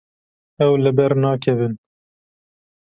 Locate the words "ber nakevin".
0.97-1.73